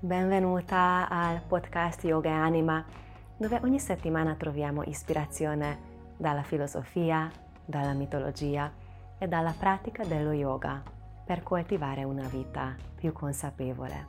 [0.00, 2.84] Benvenuta al podcast Yoga e Anima,
[3.36, 7.28] dove ogni settimana troviamo ispirazione dalla filosofia,
[7.64, 8.72] dalla mitologia
[9.18, 10.80] e dalla pratica dello yoga
[11.26, 14.06] per coltivare una vita più consapevole.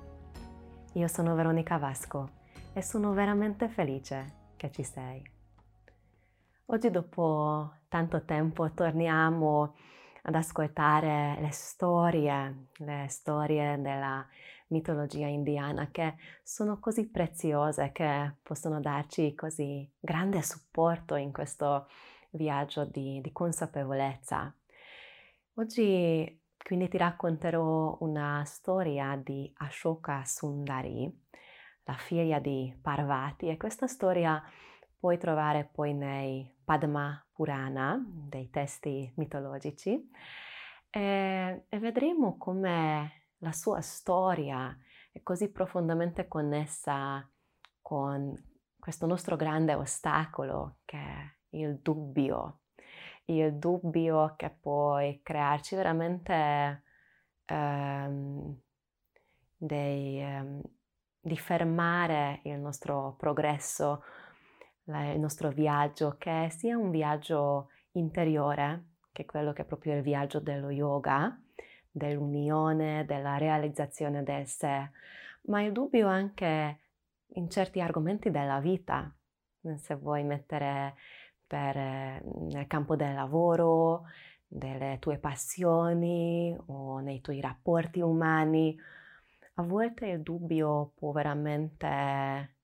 [0.93, 2.29] Io sono Veronica Vasco
[2.71, 5.27] e sono veramente felice che ci sei.
[6.67, 9.73] Oggi dopo tanto tempo torniamo
[10.21, 14.23] ad ascoltare le storie, le storie della
[14.69, 21.87] mitologia indiana che sono così preziose che possono darci così grande supporto in questo
[22.31, 24.53] viaggio di, di consapevolezza.
[25.55, 31.11] Oggi quindi ti racconterò una storia di Ashoka Sundari,
[31.83, 34.41] la figlia di Parvati e questa storia
[34.99, 40.11] puoi trovare poi nei Padma Purana, dei testi mitologici,
[40.89, 44.75] e, e vedremo come la sua storia
[45.11, 47.27] è così profondamente connessa
[47.81, 48.33] con
[48.77, 52.61] questo nostro grande ostacolo che è il dubbio,
[53.25, 56.83] il dubbio che può crearci veramente
[57.45, 58.59] ehm,
[59.57, 60.61] dei, ehm,
[61.19, 64.03] di fermare il nostro progresso,
[64.85, 70.01] il nostro viaggio, che sia un viaggio interiore, che è quello che è proprio il
[70.01, 71.39] viaggio dello yoga,
[71.99, 74.89] dell'unione, della realizzazione del sé,
[75.43, 76.79] ma il dubbio anche
[77.33, 79.15] in certi argomenti della vita,
[79.75, 80.95] se vuoi mettere
[81.45, 84.05] per, nel campo del lavoro,
[84.47, 88.75] delle tue passioni o nei tuoi rapporti umani,
[89.55, 92.55] a volte il dubbio può veramente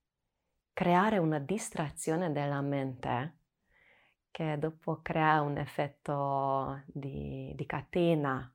[0.72, 3.34] creare una distrazione della mente
[4.30, 8.50] che dopo crea un effetto di, di catena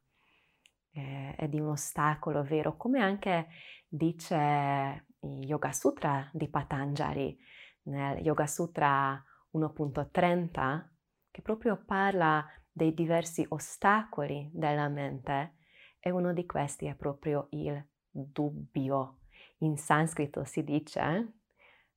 [0.92, 3.48] eh, è di un ostacolo vero, come anche
[3.88, 7.38] dice il Yoga Sutra di Patanjali,
[7.84, 9.22] nel Yoga Sutra
[9.54, 10.86] 1.30,
[11.32, 15.56] che proprio parla dei diversi ostacoli della mente
[16.00, 19.20] e uno di questi è proprio il dubbio.
[19.60, 21.34] In sanscrito si dice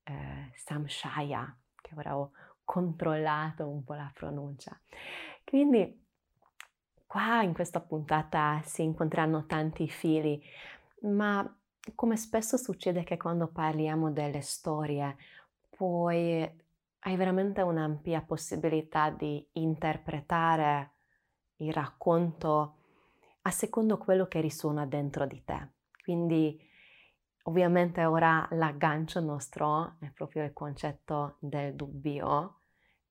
[0.04, 2.32] eh, samshaya, che ora ho
[2.64, 4.78] controllato un po' la pronuncia.
[5.44, 6.03] Quindi
[7.14, 10.42] Qua in questa puntata si incontreranno tanti fili,
[11.02, 11.48] ma
[11.94, 15.16] come spesso succede che quando parliamo delle storie,
[15.76, 16.42] poi
[16.98, 20.90] hai veramente un'ampia possibilità di interpretare
[21.58, 22.78] il racconto
[23.42, 25.68] a secondo quello che risuona dentro di te.
[26.02, 26.60] Quindi
[27.44, 32.62] ovviamente ora l'aggancio nostro è proprio il concetto del dubbio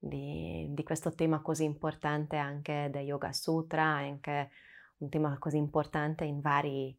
[0.06, 4.50] di, di, questo tema così importante anche del Yoga Sutra, anche
[4.97, 6.97] un tema così importante in vari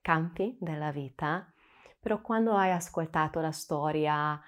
[0.00, 1.52] campi della vita,
[2.00, 4.40] però quando hai ascoltato la storia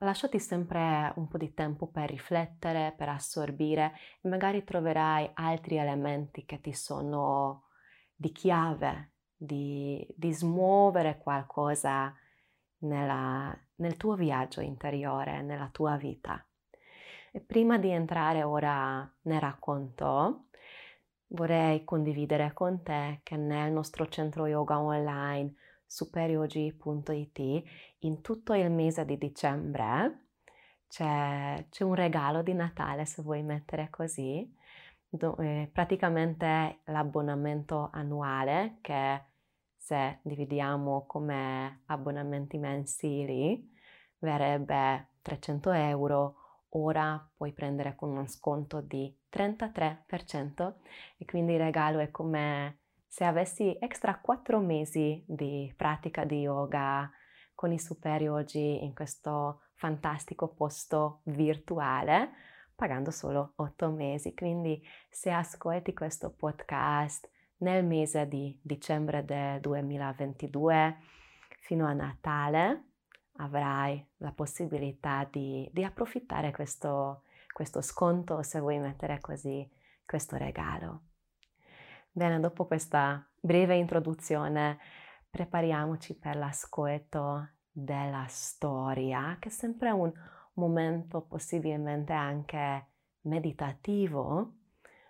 [0.00, 6.44] lasciati sempre un po' di tempo per riflettere, per assorbire e magari troverai altri elementi
[6.44, 7.68] che ti sono
[8.14, 12.14] di chiave, di, di smuovere qualcosa
[12.78, 16.44] nella, nel tuo viaggio interiore, nella tua vita.
[17.34, 20.48] E prima di entrare ora nel racconto,
[21.28, 25.54] vorrei condividere con te che nel nostro centro yoga online
[25.86, 27.62] superyogi.it
[28.00, 30.26] in tutto il mese di dicembre
[30.88, 34.54] c'è, c'è, un regalo di Natale, se vuoi mettere così,
[35.08, 39.22] dove praticamente l'abbonamento annuale che
[39.74, 43.72] se dividiamo come abbonamenti mensili
[44.18, 46.36] verrebbe 300 euro
[46.74, 50.74] ora puoi prendere con uno sconto di 33%
[51.18, 57.10] e quindi il regalo è come se avessi extra 4 mesi di pratica di yoga
[57.54, 62.30] con i superi oggi in questo fantastico posto virtuale
[62.74, 64.34] pagando solo 8 mesi.
[64.34, 70.96] Quindi se ascolti questo podcast nel mese di dicembre del 2022
[71.60, 72.91] fino a Natale,
[73.36, 79.68] avrai la possibilità di, di approfittare questo, questo sconto se vuoi mettere così
[80.04, 81.02] questo regalo.
[82.10, 84.78] Bene, dopo questa breve introduzione
[85.30, 90.12] prepariamoci per l'ascolto della storia, che è sempre un
[90.54, 92.86] momento possibilmente anche
[93.22, 94.56] meditativo,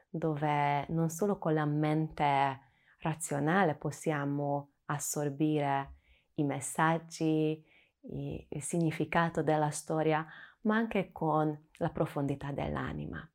[0.08, 2.60] dove non solo con la mente
[3.00, 5.94] razionale possiamo assorbire
[6.34, 7.64] i messaggi,
[8.02, 10.26] il significato della storia,
[10.62, 13.26] ma anche con la profondità dell'anima.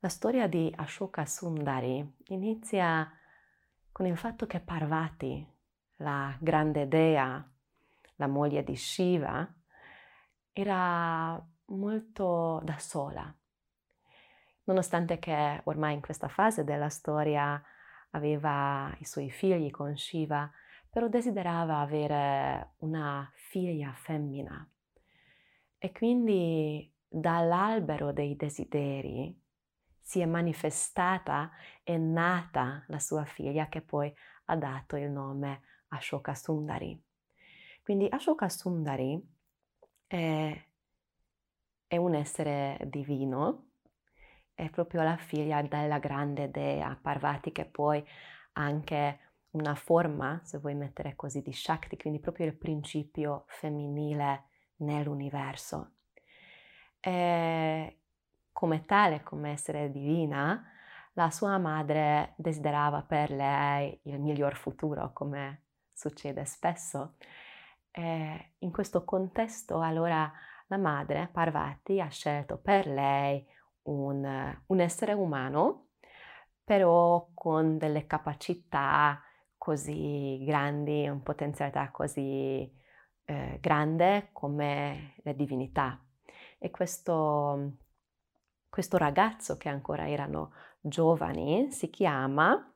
[0.00, 3.10] La storia di Ashoka Sundari inizia
[3.90, 5.44] con il fatto che Parvati,
[5.96, 7.44] la grande dea,
[8.16, 9.52] la moglie di Shiva,
[10.52, 13.32] era molto da sola.
[14.64, 17.60] Nonostante che ormai in questa fase della storia
[18.10, 20.48] aveva i suoi figli con Shiva,
[20.90, 24.68] però desiderava avere una figlia femmina.
[25.76, 29.38] E quindi dall'albero dei desideri
[30.00, 31.50] si è manifestata
[31.84, 34.12] e nata la sua figlia che poi
[34.46, 37.00] ha dato il nome Ashoka Sundari.
[37.82, 39.22] Quindi Ashoka Sundari
[40.06, 40.66] è,
[41.86, 43.68] è un essere divino,
[44.54, 48.04] è proprio la figlia della grande dea Parvati che poi
[48.52, 55.92] anche una forma, se vuoi mettere così, di Shakti, quindi proprio il principio femminile nell'universo.
[57.00, 58.00] E
[58.52, 60.64] come tale, come essere divina,
[61.12, 67.16] la sua madre desiderava per lei il miglior futuro, come succede spesso.
[67.90, 70.30] E in questo contesto, allora,
[70.66, 73.44] la madre, Parvati, ha scelto per lei
[73.82, 75.86] un, un essere umano,
[76.62, 79.22] però con delle capacità
[79.68, 82.74] così grandi, una potenzialità così
[83.24, 86.02] eh, grande come le divinità.
[86.56, 87.76] E questo,
[88.70, 92.74] questo ragazzo, che ancora erano giovani, si chiama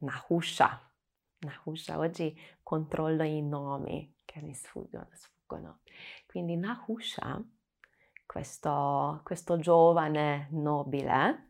[0.00, 0.92] Nahusha.
[1.38, 5.08] Nahusha, oggi controllo i nomi che mi sfuggono.
[5.12, 5.80] sfuggono.
[6.26, 7.42] Quindi Nahusha,
[8.26, 11.48] questo, questo giovane nobile,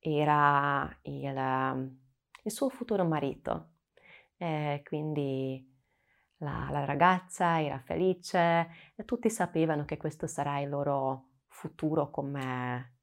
[0.00, 2.04] era il,
[2.46, 3.72] il suo futuro marito.
[4.36, 5.74] E quindi
[6.38, 12.98] la, la ragazza era felice e tutti sapevano che questo sarà il loro futuro come,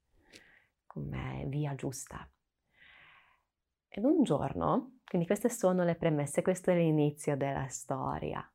[0.86, 2.28] come via giusta.
[3.90, 8.48] Ed un giorno, quindi queste sono le premesse, questo è l'inizio della storia.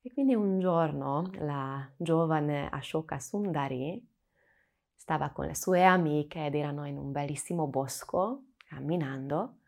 [0.00, 4.06] E quindi un giorno la giovane Ashoka Sundari
[4.94, 9.60] stava con le sue amiche ed erano in un bellissimo bosco camminando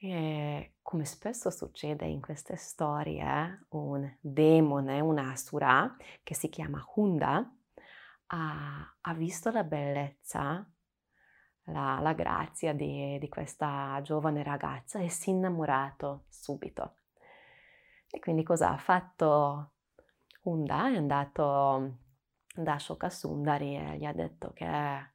[0.00, 7.52] e come spesso succede in queste storie, un demone, un'asura che si chiama Hunda,
[8.26, 10.64] ha, ha visto la bellezza,
[11.64, 16.98] la, la grazia di, di questa giovane ragazza e si è innamorato subito.
[18.08, 19.72] E quindi cosa ha fatto
[20.42, 20.90] Hunda?
[20.92, 21.98] È andato
[22.54, 25.12] da Ashoka Sundari e gli ha detto che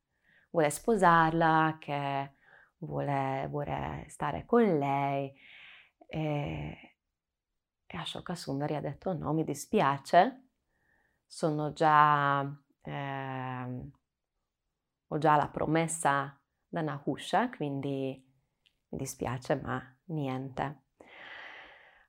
[0.52, 2.34] vuole sposarla, che
[2.86, 5.34] vuole, vuole stare con lei
[6.08, 6.96] e,
[7.86, 10.48] e Ashoka Sundari ha detto no, mi dispiace,
[11.26, 12.42] sono già,
[12.82, 13.92] eh,
[15.08, 18.24] ho già la promessa da Nahusha, quindi
[18.90, 20.82] mi dispiace, ma niente.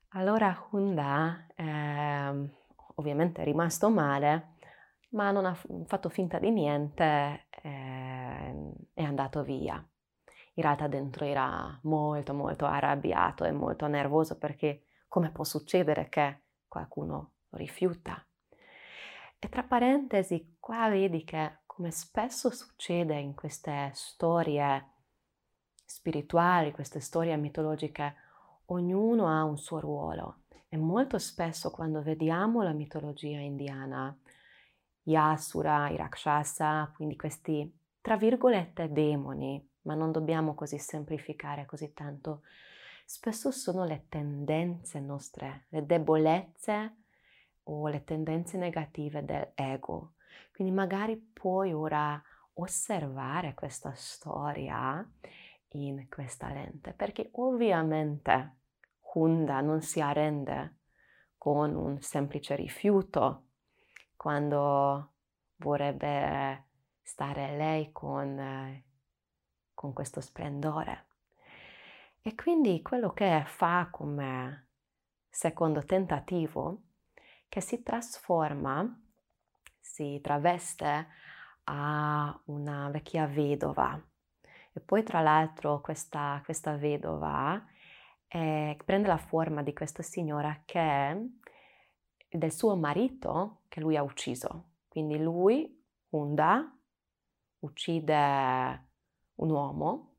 [0.09, 2.49] Allora Hunda eh,
[2.95, 4.53] ovviamente è rimasto male,
[5.09, 5.55] ma non ha
[5.85, 9.85] fatto finta di niente, eh, è andato via
[10.55, 16.41] in realtà dentro era molto molto arrabbiato e molto nervoso perché come può succedere che
[16.67, 18.25] qualcuno rifiuta?
[19.37, 24.91] E tra parentesi, qua vedi che come spesso succede in queste storie
[25.85, 28.15] spirituali, queste storie mitologiche,
[28.67, 34.17] ognuno ha un suo ruolo e molto spesso quando vediamo la mitologia indiana,
[35.01, 41.93] gli asura, i rakshasa, quindi questi tra virgolette demoni, ma non dobbiamo così semplificare così
[41.93, 42.41] tanto.
[43.05, 46.95] Spesso sono le tendenze nostre, le debolezze
[47.63, 50.13] o le tendenze negative dell'ego.
[50.53, 52.21] Quindi magari puoi ora
[52.53, 55.07] osservare questa storia
[55.69, 58.55] in questa lente, perché ovviamente
[59.13, 60.77] Hunda non si arrende
[61.37, 63.43] con un semplice rifiuto
[64.15, 65.13] quando
[65.57, 66.65] vorrebbe
[67.01, 68.84] stare lei con eh,
[69.85, 71.05] con questo splendore.
[72.21, 74.69] E quindi quello che fa come
[75.29, 76.81] secondo tentativo,
[77.47, 78.83] che si trasforma,
[79.79, 81.07] si traveste
[81.65, 84.01] a una vecchia vedova.
[84.73, 87.63] E poi tra l'altro questa, questa vedova
[88.27, 91.29] eh, prende la forma di questa signora che
[92.27, 94.71] del suo marito che lui ha ucciso.
[94.87, 96.75] Quindi lui, Hunda,
[97.59, 98.84] uccide
[99.35, 100.15] un uomo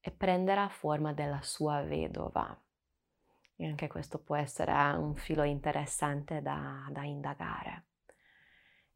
[0.00, 2.58] e prenderà forma della sua vedova.
[3.56, 7.86] E anche questo può essere un filo interessante da, da indagare.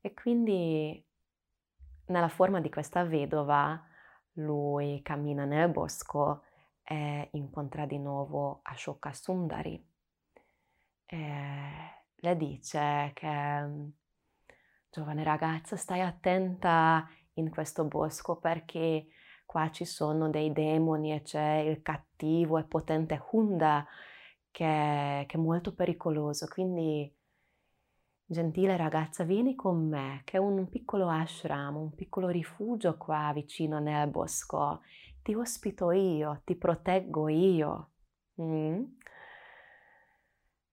[0.00, 1.04] E quindi
[2.06, 3.82] nella forma di questa vedova
[4.32, 6.42] lui cammina nel bosco
[6.82, 9.86] e incontra di nuovo Ashoka Sundari.
[11.06, 13.92] E le dice che
[14.90, 17.08] giovane ragazza stai attenta
[17.38, 19.06] in questo bosco perché
[19.46, 23.86] qua ci sono dei demoni e c'è il cattivo e potente Hunda
[24.50, 26.46] che, che è molto pericoloso.
[26.48, 27.10] Quindi,
[28.26, 33.78] gentile ragazza, vieni con me, che è un piccolo ashram, un piccolo rifugio qua vicino
[33.78, 34.82] nel bosco.
[35.22, 37.90] Ti ospito io, ti proteggo io.
[38.42, 38.82] Mm?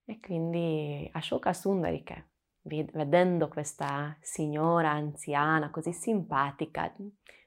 [0.06, 2.26] E quindi Ashoka Sundari, che
[2.66, 6.92] vedendo questa signora anziana così simpatica,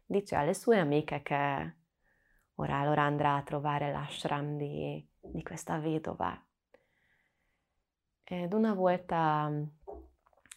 [0.07, 1.75] dice alle sue amiche che
[2.55, 6.41] ora allora andrà a trovare l'ashram di, di questa vedova.
[8.23, 9.51] Ed una volta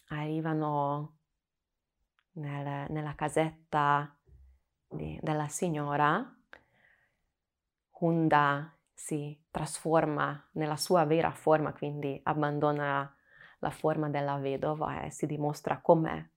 [0.08, 1.16] arrivano
[2.32, 4.14] nel, nella casetta
[4.88, 6.36] di, della signora,
[7.98, 13.12] Hunda si trasforma nella sua vera forma, quindi abbandona
[13.62, 16.32] la forma della vedova e si dimostra come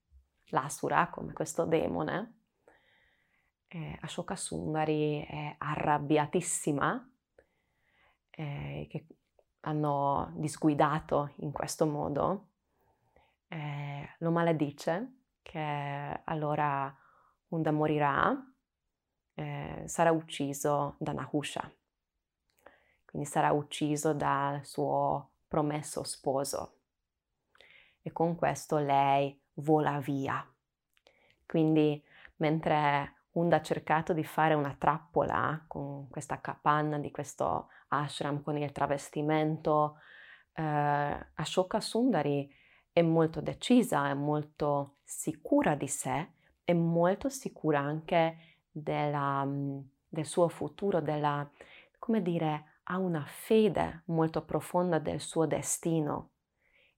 [0.49, 2.41] l'asura, come questo demone.
[3.67, 7.11] Eh, Ashoka Sundari è arrabbiatissima,
[8.29, 9.07] eh, che
[9.61, 12.49] hanno disguidato in questo modo,
[13.47, 16.95] eh, lo maledice che allora
[17.47, 18.35] Unda morirà,
[19.33, 21.71] eh, sarà ucciso da Nahusha,
[23.03, 26.75] quindi sarà ucciso dal suo promesso sposo
[28.05, 30.47] e con questo lei vola via.
[31.43, 31.99] Quindi
[32.35, 38.57] mentre Hunda ha cercato di fare una trappola con questa capanna di questo ashram con
[38.57, 39.97] il travestimento.
[40.53, 42.47] Eh, Ashoka Sundari
[42.91, 46.29] è molto decisa, è molto sicura di sé,
[46.63, 48.37] è molto sicura anche
[48.69, 51.49] della, mm, del suo futuro, della,
[51.97, 56.33] come dire, ha una fede molto profonda del suo destino.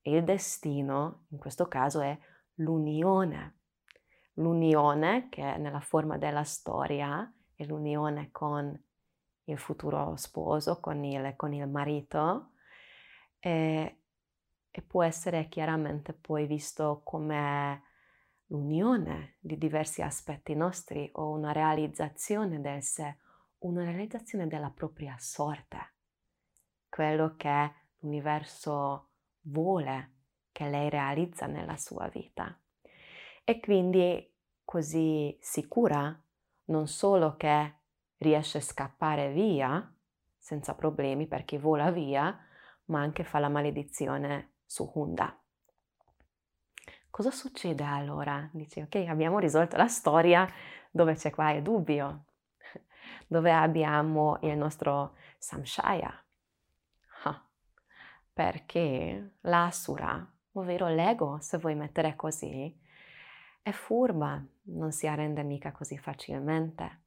[0.07, 2.17] E il destino, in questo caso, è
[2.59, 3.57] l'unione.
[4.35, 8.81] L'unione che è nella forma della storia è l'unione con
[9.43, 12.51] il futuro sposo, con il, con il marito.
[13.37, 13.97] E,
[14.71, 17.83] e, può essere chiaramente poi visto come
[18.45, 23.17] l'unione di diversi aspetti nostri o una realizzazione del sé,
[23.59, 25.95] una realizzazione della propria sorte,
[26.87, 29.06] quello che l'universo
[29.47, 30.13] vuole
[30.51, 32.57] che lei realizza nella sua vita
[33.43, 36.19] e quindi così sicura
[36.65, 37.75] non solo che
[38.17, 39.91] riesce a scappare via
[40.47, 42.37] senza problemi perché vola via,
[42.85, 45.37] ma anche fa la maledizione su Hunda.
[47.09, 48.49] Cosa succede allora?
[48.53, 50.47] Dici, ok, abbiamo risolto la storia
[50.89, 52.25] dove c'è qua il dubbio,
[53.27, 56.26] dove abbiamo il nostro Samshaya.
[58.37, 62.71] Perché l'Asura, ovvero l'ego, se vuoi mettere così,
[63.63, 67.05] è furba, non si arrende mica così facilmente.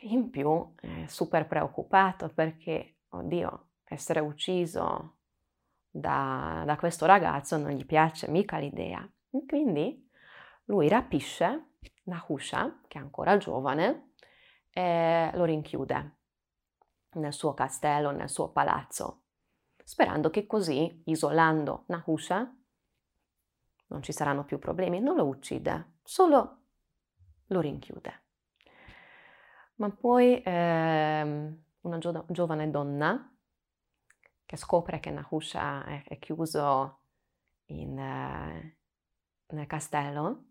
[0.00, 5.18] In più è super preoccupato perché, oddio, essere ucciso
[5.88, 9.08] da, da questo ragazzo non gli piace mica l'idea.
[9.46, 10.10] Quindi
[10.64, 11.74] lui rapisce
[12.06, 14.14] Nahusha, che è ancora giovane,
[14.72, 16.16] e lo rinchiude
[17.12, 19.23] nel suo castello, nel suo palazzo,
[19.84, 22.56] sperando che così, isolando Nahusha,
[23.88, 26.62] non ci saranno più problemi, non lo uccide, solo
[27.46, 28.22] lo rinchiude.
[29.76, 33.30] Ma poi ehm, una gio- giovane donna
[34.46, 37.00] che scopre che Nahusha è, è chiuso
[37.66, 38.78] in, eh,
[39.48, 40.44] nel castello,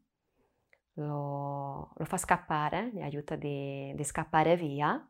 [0.94, 5.10] lo, lo, fa scappare, gli aiuta di, di scappare via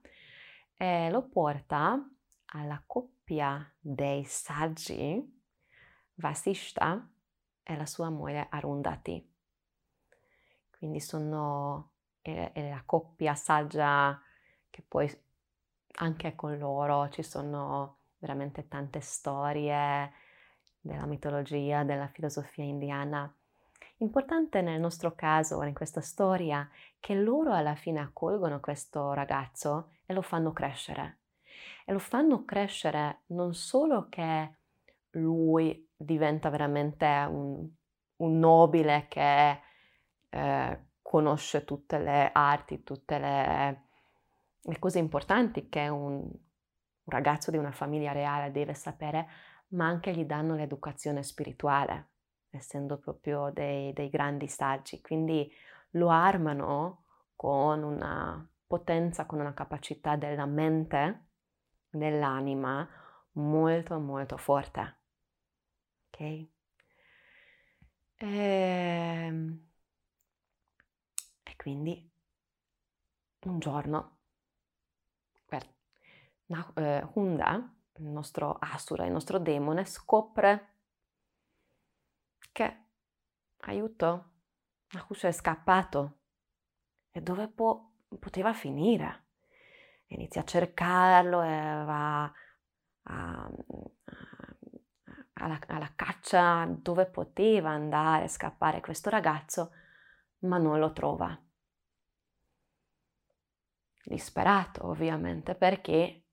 [0.78, 2.08] e lo porta
[2.54, 5.42] alla coppia dei saggi
[6.16, 7.10] Vasishta
[7.64, 9.32] e la sua moglie Arundhati.
[10.78, 14.20] Quindi sono è, è la coppia saggia
[14.70, 15.12] che poi
[15.98, 20.12] anche con loro ci sono veramente tante storie
[20.80, 23.32] della mitologia, della filosofia indiana.
[23.98, 26.68] Importante nel nostro caso, in questa storia,
[27.00, 31.23] che loro alla fine accolgono questo ragazzo e lo fanno crescere.
[31.86, 34.58] E lo fanno crescere non solo che
[35.12, 37.68] lui diventa veramente un,
[38.18, 39.60] un nobile che
[40.30, 43.84] eh, conosce tutte le arti, tutte le,
[44.62, 46.40] le cose importanti che un, un
[47.06, 49.28] ragazzo di una famiglia reale deve sapere,
[49.70, 52.10] ma anche gli danno l'educazione spirituale,
[52.50, 55.02] essendo proprio dei, dei grandi saggi.
[55.02, 55.52] Quindi
[55.92, 57.04] lo armano
[57.36, 61.28] con una potenza, con una capacità della mente,
[61.94, 62.88] dell'anima
[63.34, 64.98] molto molto forte.
[66.10, 66.20] Ok?
[66.20, 66.48] E,
[68.18, 69.70] ehm,
[71.44, 72.12] e quindi
[73.46, 74.14] un giorno
[76.76, 80.72] eh, Hunda, il nostro Asura, il nostro demone, scopre
[82.52, 82.86] che,
[83.62, 84.32] aiuto,
[84.92, 86.20] Nahusha è scappato
[87.12, 89.23] e dove può, poteva finire?
[90.14, 93.52] Inizia a cercarlo e va a,
[95.34, 99.72] alla, alla caccia dove poteva andare, scappare questo ragazzo,
[100.40, 101.38] ma non lo trova.
[104.06, 106.24] Disperato ovviamente perché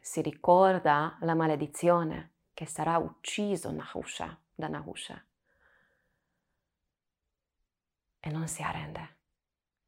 [0.00, 5.22] si ricorda la maledizione che sarà ucciso Nahusha, da Nahusha.
[8.22, 9.16] E non si arrende,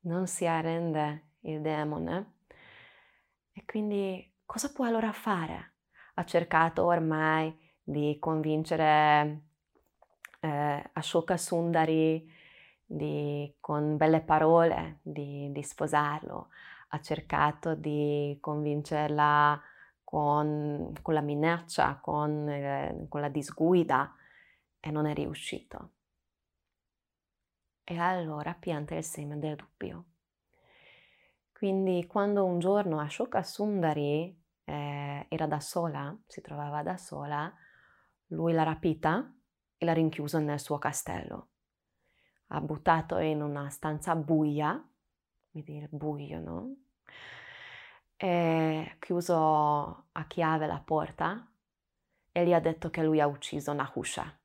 [0.01, 2.41] non si arrende il demone.
[3.53, 5.75] E quindi cosa può allora fare?
[6.15, 9.43] Ha cercato ormai di convincere
[10.41, 12.31] eh, Ashoka Sundari
[12.85, 16.49] di, con belle parole di, di, sposarlo,
[16.89, 19.61] ha cercato di convincerla
[20.05, 24.15] con, con la minaccia, con, eh, con la disguida
[24.81, 25.91] e non è riuscito.
[27.85, 30.12] E allora pianta il seme del dubbio.
[31.63, 37.55] Quindi quando un giorno Ashoka Sundari eh, era da sola, si trovava da sola,
[38.31, 39.33] lui l'ha rapita
[39.77, 41.51] e l'ha rinchiusa nel suo castello.
[42.49, 44.73] Ha buttato in una stanza buia,
[45.53, 46.77] vuol dire buio, no?
[48.17, 51.49] E chiuso a chiave la porta
[52.33, 54.37] e gli ha detto che lui ha ucciso Nahusha.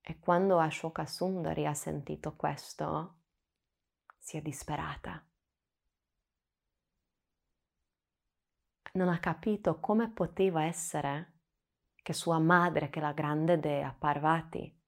[0.00, 3.16] E quando Ashoka Sundari ha sentito questo,
[4.30, 5.24] si è disperata.
[8.92, 11.38] non ha capito come poteva essere
[12.02, 14.80] che sua madre, che è la grande dea Parvati,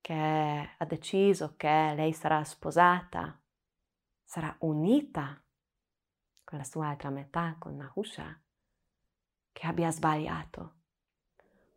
[0.00, 3.38] che ha deciso che lei sarà sposata,
[4.24, 5.42] sarà unita
[6.44, 8.42] con la sua altra metà, con Nahusha,
[9.52, 10.80] che abbia sbagliato.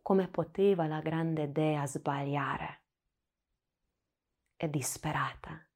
[0.02, 2.82] Come poteva la grande dea sbagliare?
[4.56, 5.66] È disperata.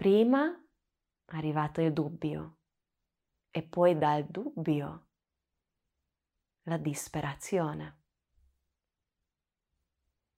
[0.00, 0.50] Prima
[1.26, 2.60] è arrivato il dubbio
[3.50, 5.08] e poi dal dubbio
[6.62, 8.00] la disperazione.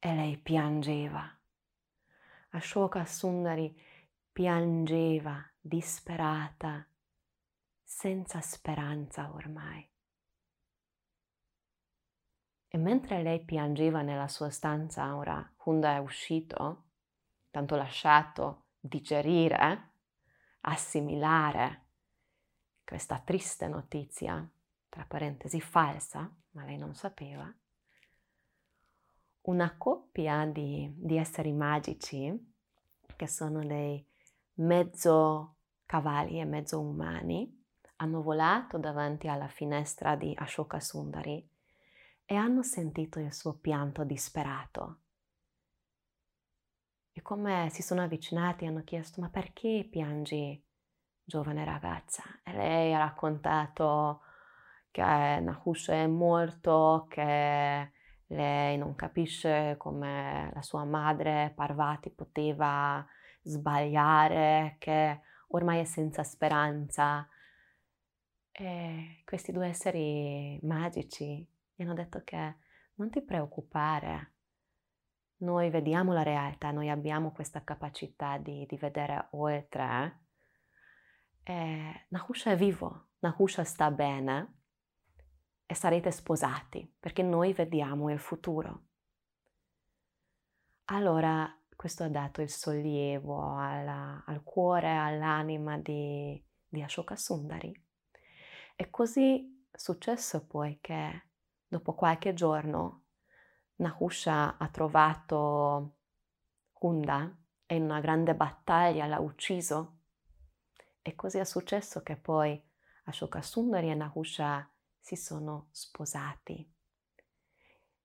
[0.01, 1.40] E lei piangeva.
[2.48, 3.81] Ashoka Sundari
[4.33, 6.85] piangeva disperata,
[7.85, 9.88] senza speranza ormai.
[12.66, 16.88] E mentre lei piangeva nella sua stanza, ora Hunda è uscito,
[17.48, 19.90] tanto lasciato digerire,
[20.62, 21.85] assimilare
[22.85, 24.47] questa triste notizia,
[24.88, 27.51] tra parentesi falsa, ma lei non sapeva,
[29.42, 32.53] una coppia di, di esseri magici,
[33.16, 34.05] che sono dei
[34.55, 37.61] mezzo cavalli e mezzo umani,
[37.97, 41.49] hanno volato davanti alla finestra di Ashoka Sundari
[42.25, 45.01] e hanno sentito il suo pianto disperato.
[47.12, 50.62] E come si sono avvicinati hanno chiesto ma perché piangi
[51.22, 54.22] giovane ragazza e lei ha raccontato
[54.90, 57.92] che Nahusha è morto, che
[58.27, 63.05] lei non capisce come la sua madre Parvati poteva
[63.42, 67.27] sbagliare, che ormai è senza speranza.
[68.51, 72.57] E questi due esseri magici gli hanno detto che
[72.96, 74.33] non ti preoccupare,
[75.42, 80.20] noi vediamo la realtà, noi abbiamo questa capacità di, di vedere oltre
[81.42, 84.59] eh, Nahusha è vivo, Nahusha sta bene
[85.66, 88.85] e sarete sposati perché noi vediamo il futuro.
[90.87, 97.72] Allora questo ha dato il sollievo alla, al cuore, all'anima di, di Ashoka Sundari.
[98.76, 101.31] E così è successo poi che
[101.66, 103.01] dopo qualche giorno
[103.76, 105.96] Nahusha ha trovato
[106.74, 109.98] Hunda e in una grande battaglia l'ha ucciso
[111.02, 112.61] e così è successo che poi
[113.04, 116.70] Ashoka Sundari e Nahusha si sono sposati.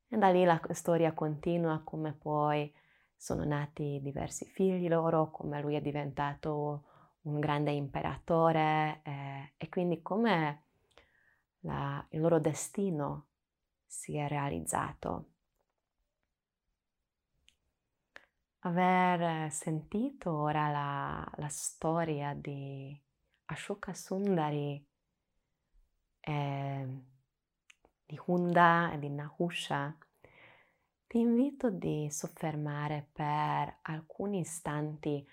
[0.09, 2.73] E da lì la storia continua come poi
[3.15, 6.85] sono nati diversi figli loro, come lui è diventato
[7.21, 10.63] un grande imperatore eh, e quindi come
[11.61, 13.25] la, il loro destino
[13.85, 15.31] si è realizzato.
[18.67, 22.99] Aver sentito ora la, la storia di
[23.45, 24.85] Ashoka Sundari,
[26.19, 27.03] eh,
[28.05, 29.97] di Hunda e di Nahusha,
[31.07, 35.25] ti invito di soffermare per alcuni istanti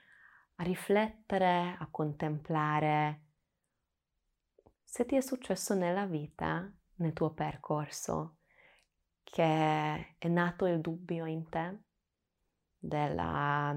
[0.56, 3.22] a riflettere, a contemplare
[4.84, 8.36] se ti è successo nella vita, nel tuo percorso,
[9.24, 11.78] che è nato il dubbio in te
[12.86, 13.74] della,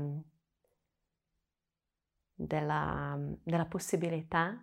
[2.33, 4.61] della, della possibilità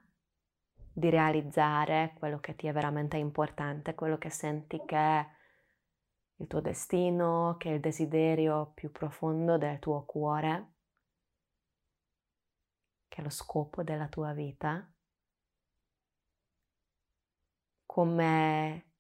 [0.93, 5.27] di realizzare quello che ti è veramente importante, quello che senti che è
[6.37, 10.73] il tuo destino, che è il desiderio più profondo del tuo cuore,
[13.09, 14.89] che è lo scopo della tua vita,
[17.87, 18.93] come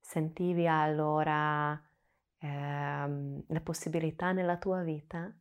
[0.00, 1.83] sentivi allora
[2.44, 5.34] ehm, le possibilità nella tua vita,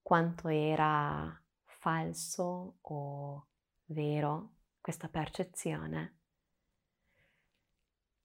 [0.00, 3.48] quanto era falso o
[3.86, 6.18] vero questa percezione,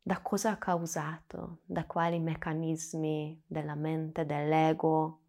[0.01, 5.23] da cosa ha causato, da quali meccanismi della mente, dell'ego,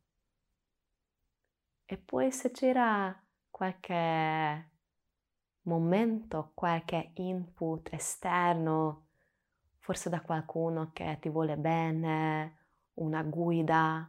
[1.84, 3.14] e poi se c'era
[3.50, 4.70] qualche
[5.62, 9.09] momento, qualche input esterno,
[9.90, 12.58] forse da qualcuno che ti vuole bene,
[13.00, 14.08] una guida,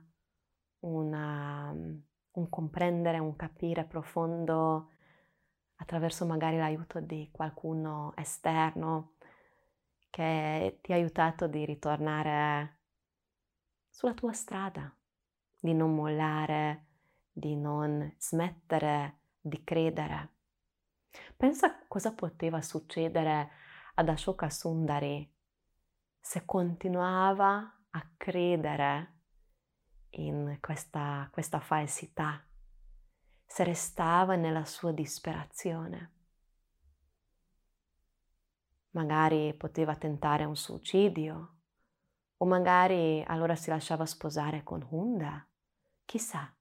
[0.82, 4.92] una, un comprendere, un capire profondo
[5.78, 9.14] attraverso magari l'aiuto di qualcuno esterno
[10.12, 12.82] che ti ha aiutato di ritornare
[13.90, 14.96] sulla tua strada,
[15.60, 16.86] di non mollare,
[17.32, 20.30] di non smettere di credere.
[21.36, 23.50] Pensa cosa poteva succedere
[23.96, 25.40] ad Ashoka Sundari
[26.22, 29.18] se continuava a credere
[30.12, 32.46] in questa, questa falsità,
[33.46, 36.14] se restava nella sua disperazione.
[38.92, 41.56] Magari poteva tentare un suicidio,
[42.38, 45.46] o magari allora si lasciava sposare con Hunda,
[46.06, 46.56] chissà.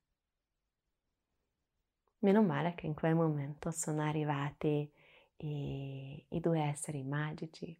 [2.18, 4.92] Meno male che in quel momento sono arrivati
[5.38, 7.76] i, i due esseri magici.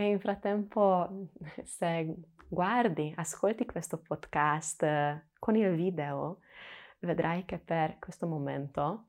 [0.00, 1.28] E in frattempo,
[1.62, 2.16] se
[2.48, 6.40] guardi, ascolti questo podcast con il video,
[7.00, 9.08] vedrai che per questo momento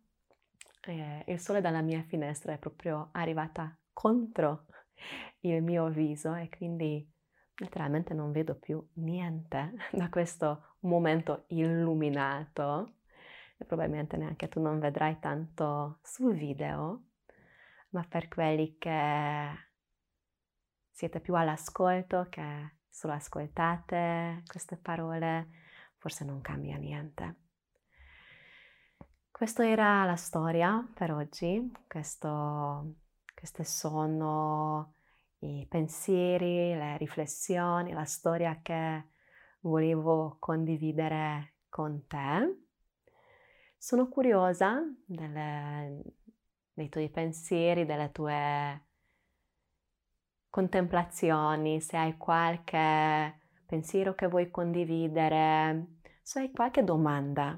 [0.88, 4.66] eh, il sole dalla mia finestra è proprio arrivata contro
[5.40, 7.10] il mio viso e quindi
[7.56, 12.96] letteralmente non vedo più niente da questo momento illuminato.
[13.58, 17.04] E probabilmente neanche tu non vedrai tanto sul video,
[17.92, 19.70] ma per quelli che
[21.02, 25.48] siete più all'ascolto, che solo ascoltate queste parole,
[25.98, 27.38] forse non cambia niente.
[29.32, 32.98] Questa era la storia per oggi, Questo,
[33.34, 34.94] queste sono
[35.40, 39.08] i pensieri, le riflessioni, la storia che
[39.62, 42.68] volevo condividere con te.
[43.76, 46.04] Sono curiosa delle,
[46.74, 48.90] dei tuoi pensieri, delle tue
[50.52, 57.58] contemplazioni, se hai qualche pensiero che vuoi condividere, se hai qualche domanda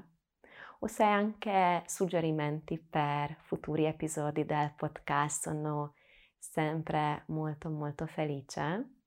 [0.78, 5.94] o se hai anche suggerimenti per futuri episodi del podcast, sono
[6.38, 9.00] sempre molto molto felice.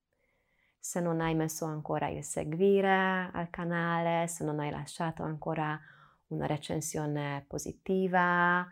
[0.77, 5.79] Se non hai messo ancora il seguire al canale, se non hai lasciato ancora
[6.27, 8.67] una recensione positiva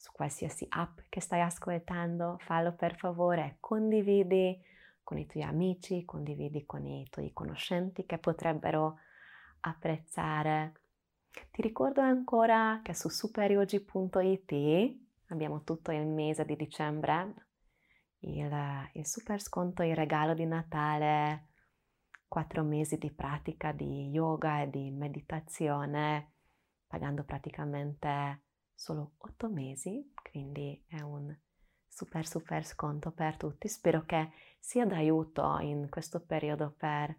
[0.00, 4.58] su qualsiasi app che stai ascoltando, fallo per favore, condividi
[5.02, 8.96] con i tuoi amici, condividi con i tuoi conoscenti che potrebbero
[9.60, 10.72] apprezzare.
[11.50, 14.96] Ti ricordo ancora che su superyogi.it
[15.28, 17.34] abbiamo tutto il mese di dicembre,
[18.20, 21.48] il, il super sconto, il regalo di Natale,
[22.26, 26.32] quattro mesi di pratica di yoga e di meditazione
[26.86, 28.44] pagando praticamente
[28.80, 31.36] solo 8 mesi, quindi è un
[31.86, 33.68] super super sconto per tutti.
[33.68, 37.14] Spero che sia d'aiuto in questo periodo per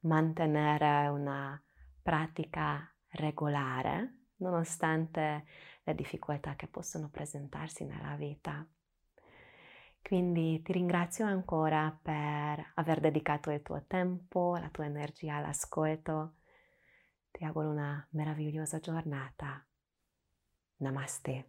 [0.00, 1.58] mantenere una
[2.02, 5.46] pratica regolare, nonostante
[5.84, 8.68] le difficoltà che possono presentarsi nella vita.
[10.02, 16.34] Quindi ti ringrazio ancora per aver dedicato il tuo tempo, la tua energia all'ascolto
[17.30, 19.66] ti auguro una meravigliosa giornata.
[20.80, 21.44] Namastê.